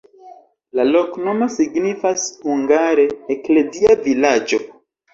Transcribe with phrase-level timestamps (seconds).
[0.79, 3.09] La loknomo signifas hungare:
[3.39, 4.65] eklezia-vilaĝo.